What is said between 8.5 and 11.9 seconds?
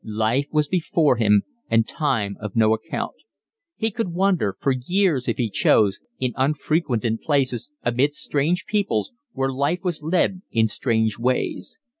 peoples, where life was led in strange ways.